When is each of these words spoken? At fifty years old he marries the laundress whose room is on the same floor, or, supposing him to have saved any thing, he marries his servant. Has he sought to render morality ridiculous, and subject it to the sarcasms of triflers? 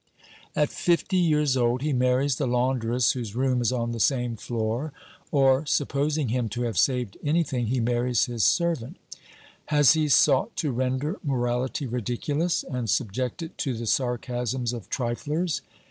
At 0.55 0.69
fifty 0.69 1.17
years 1.17 1.55
old 1.55 1.83
he 1.83 1.93
marries 1.93 2.37
the 2.37 2.47
laundress 2.47 3.11
whose 3.11 3.35
room 3.35 3.61
is 3.61 3.71
on 3.71 3.91
the 3.91 3.99
same 3.99 4.35
floor, 4.35 4.93
or, 5.29 5.63
supposing 5.67 6.29
him 6.29 6.49
to 6.57 6.63
have 6.63 6.75
saved 6.75 7.17
any 7.23 7.43
thing, 7.43 7.67
he 7.67 7.79
marries 7.79 8.25
his 8.25 8.43
servant. 8.43 8.97
Has 9.67 9.93
he 9.93 10.09
sought 10.09 10.55
to 10.55 10.71
render 10.71 11.19
morality 11.23 11.85
ridiculous, 11.85 12.63
and 12.63 12.89
subject 12.89 13.43
it 13.43 13.59
to 13.59 13.75
the 13.77 13.85
sarcasms 13.85 14.73
of 14.73 14.89
triflers? 14.89 15.61